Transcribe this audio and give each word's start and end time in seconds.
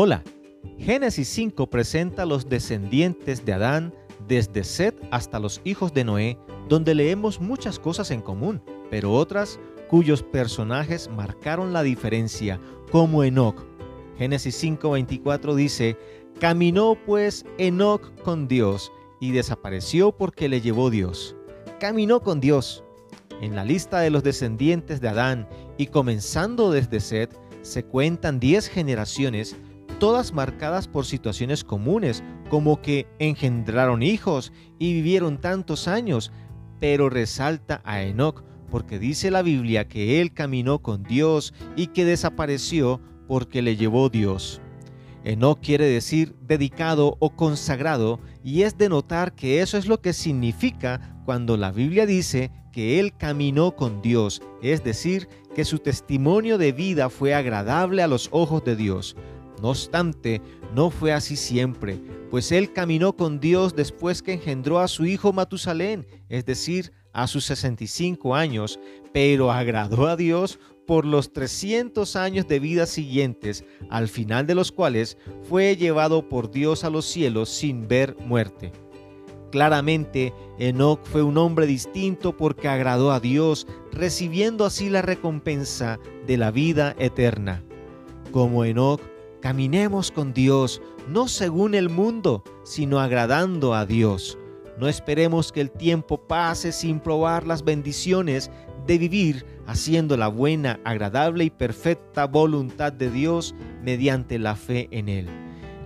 Hola, 0.00 0.22
Génesis 0.78 1.26
5 1.26 1.70
presenta 1.70 2.24
los 2.24 2.48
descendientes 2.48 3.44
de 3.44 3.52
Adán 3.52 3.92
desde 4.28 4.62
Set 4.62 4.94
hasta 5.10 5.40
los 5.40 5.60
hijos 5.64 5.92
de 5.92 6.04
Noé, 6.04 6.38
donde 6.68 6.94
leemos 6.94 7.40
muchas 7.40 7.80
cosas 7.80 8.12
en 8.12 8.20
común, 8.20 8.62
pero 8.92 9.12
otras 9.12 9.58
cuyos 9.88 10.22
personajes 10.22 11.10
marcaron 11.10 11.72
la 11.72 11.82
diferencia, 11.82 12.60
como 12.92 13.24
Enoch. 13.24 13.60
Génesis 14.16 14.62
5:24 14.62 15.56
dice, 15.56 15.96
Caminó 16.38 16.96
pues 17.04 17.44
Enoch 17.58 18.14
con 18.22 18.46
Dios 18.46 18.92
y 19.20 19.32
desapareció 19.32 20.12
porque 20.12 20.48
le 20.48 20.60
llevó 20.60 20.90
Dios. 20.90 21.34
Caminó 21.80 22.20
con 22.20 22.38
Dios. 22.38 22.84
En 23.40 23.56
la 23.56 23.64
lista 23.64 23.98
de 23.98 24.10
los 24.10 24.22
descendientes 24.22 25.00
de 25.00 25.08
Adán 25.08 25.48
y 25.76 25.88
comenzando 25.88 26.70
desde 26.70 27.00
Set, 27.00 27.36
se 27.62 27.84
cuentan 27.84 28.38
10 28.38 28.68
generaciones 28.68 29.56
todas 29.98 30.32
marcadas 30.32 30.88
por 30.88 31.04
situaciones 31.04 31.64
comunes, 31.64 32.22
como 32.48 32.80
que 32.80 33.06
engendraron 33.18 34.02
hijos 34.02 34.52
y 34.78 34.94
vivieron 34.94 35.38
tantos 35.38 35.88
años, 35.88 36.32
pero 36.80 37.10
resalta 37.10 37.80
a 37.84 38.02
Enoch 38.02 38.44
porque 38.70 38.98
dice 38.98 39.30
la 39.30 39.42
Biblia 39.42 39.88
que 39.88 40.20
él 40.20 40.32
caminó 40.32 40.80
con 40.80 41.02
Dios 41.02 41.54
y 41.76 41.88
que 41.88 42.04
desapareció 42.04 43.00
porque 43.26 43.62
le 43.62 43.76
llevó 43.76 44.08
Dios. 44.08 44.60
Enoch 45.24 45.58
quiere 45.60 45.86
decir 45.86 46.36
dedicado 46.40 47.16
o 47.18 47.30
consagrado 47.30 48.20
y 48.44 48.62
es 48.62 48.78
de 48.78 48.88
notar 48.88 49.34
que 49.34 49.60
eso 49.60 49.76
es 49.76 49.86
lo 49.86 50.00
que 50.00 50.12
significa 50.12 51.20
cuando 51.24 51.56
la 51.56 51.72
Biblia 51.72 52.06
dice 52.06 52.50
que 52.72 53.00
él 53.00 53.12
caminó 53.16 53.74
con 53.74 54.00
Dios, 54.00 54.40
es 54.62 54.84
decir, 54.84 55.28
que 55.54 55.64
su 55.64 55.80
testimonio 55.80 56.56
de 56.56 56.72
vida 56.72 57.10
fue 57.10 57.34
agradable 57.34 58.02
a 58.02 58.06
los 58.06 58.28
ojos 58.30 58.64
de 58.64 58.76
Dios. 58.76 59.16
No 59.60 59.70
obstante, 59.70 60.40
no 60.74 60.90
fue 60.90 61.12
así 61.12 61.36
siempre, 61.36 62.00
pues 62.30 62.52
él 62.52 62.72
caminó 62.72 63.14
con 63.14 63.40
Dios 63.40 63.74
después 63.74 64.22
que 64.22 64.34
engendró 64.34 64.78
a 64.78 64.88
su 64.88 65.06
hijo 65.06 65.32
Matusalén, 65.32 66.06
es 66.28 66.44
decir, 66.44 66.92
a 67.12 67.26
sus 67.26 67.44
65 67.46 68.34
años, 68.34 68.78
pero 69.12 69.50
agradó 69.50 70.06
a 70.06 70.16
Dios 70.16 70.58
por 70.86 71.04
los 71.04 71.32
300 71.32 72.16
años 72.16 72.48
de 72.48 72.60
vida 72.60 72.86
siguientes, 72.86 73.64
al 73.90 74.08
final 74.08 74.46
de 74.46 74.54
los 74.54 74.72
cuales 74.72 75.18
fue 75.42 75.76
llevado 75.76 76.28
por 76.28 76.50
Dios 76.50 76.84
a 76.84 76.90
los 76.90 77.04
cielos 77.04 77.48
sin 77.48 77.88
ver 77.88 78.16
muerte. 78.20 78.72
Claramente, 79.50 80.34
Enoch 80.58 81.00
fue 81.04 81.22
un 81.22 81.38
hombre 81.38 81.66
distinto 81.66 82.36
porque 82.36 82.68
agradó 82.68 83.12
a 83.12 83.20
Dios, 83.20 83.66
recibiendo 83.92 84.64
así 84.64 84.90
la 84.90 85.02
recompensa 85.02 85.98
de 86.26 86.36
la 86.36 86.50
vida 86.50 86.94
eterna. 86.98 87.62
Como 88.30 88.64
Enoch, 88.64 89.00
Caminemos 89.40 90.10
con 90.10 90.32
Dios, 90.32 90.82
no 91.08 91.28
según 91.28 91.74
el 91.74 91.88
mundo, 91.88 92.42
sino 92.64 92.98
agradando 92.98 93.74
a 93.74 93.86
Dios. 93.86 94.36
No 94.80 94.88
esperemos 94.88 95.52
que 95.52 95.60
el 95.60 95.70
tiempo 95.70 96.18
pase 96.18 96.72
sin 96.72 96.98
probar 96.98 97.46
las 97.46 97.64
bendiciones 97.64 98.50
de 98.86 98.98
vivir 98.98 99.46
haciendo 99.66 100.16
la 100.16 100.28
buena, 100.28 100.80
agradable 100.84 101.44
y 101.44 101.50
perfecta 101.50 102.26
voluntad 102.26 102.92
de 102.92 103.10
Dios 103.10 103.54
mediante 103.82 104.38
la 104.38 104.56
fe 104.56 104.88
en 104.90 105.08
Él. 105.08 105.28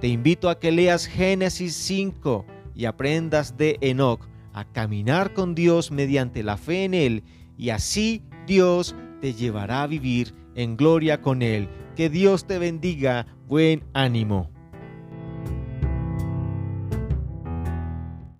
Te 0.00 0.08
invito 0.08 0.50
a 0.50 0.58
que 0.58 0.70
leas 0.70 1.06
Génesis 1.06 1.74
5 1.74 2.44
y 2.74 2.84
aprendas 2.84 3.56
de 3.56 3.78
Enoch 3.80 4.20
a 4.52 4.64
caminar 4.64 5.32
con 5.32 5.54
Dios 5.54 5.90
mediante 5.90 6.42
la 6.42 6.56
fe 6.56 6.84
en 6.84 6.94
Él 6.94 7.24
y 7.56 7.70
así 7.70 8.22
Dios 8.46 8.94
te 9.20 9.32
llevará 9.32 9.82
a 9.82 9.86
vivir 9.86 10.34
en 10.54 10.76
gloria 10.76 11.20
con 11.20 11.42
Él. 11.42 11.68
Que 11.98 12.08
Dios 12.08 12.46
te 12.46 12.60
bendiga. 12.60 13.26
Buen 13.48 13.82
ánimo. 13.92 14.52